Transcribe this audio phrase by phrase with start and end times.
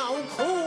[0.00, 0.59] Cầu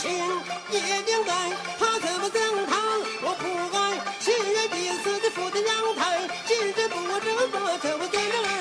[0.00, 0.10] 情
[0.70, 1.34] 也应在，
[1.78, 2.72] 他怎么讲他
[3.20, 8.59] 我不爱，七月第死的福在阳台，今日不争不怎么见人？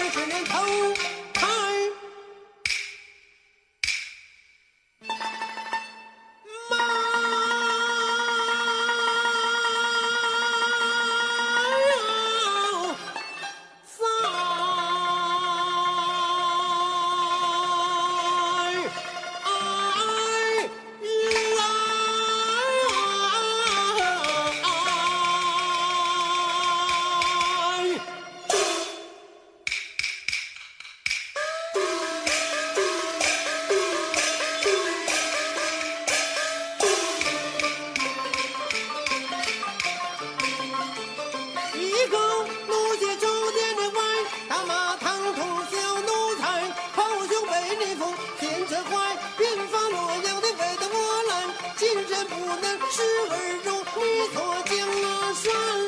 [52.99, 53.33] 吃儿
[53.63, 55.78] 肉，你坐进啊涮。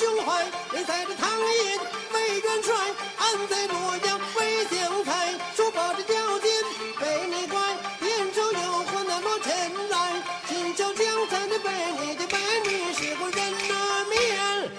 [0.00, 1.78] 胸怀，你在着唐寅
[2.14, 2.74] 为元帅，
[3.18, 6.50] 安在洛阳为将才，说把着腰间
[6.98, 7.60] 被你拐，
[8.08, 9.52] 眼中有火那落尘
[9.92, 11.70] 埃，今朝将才的被
[12.00, 14.72] 你的百女，是个人难面？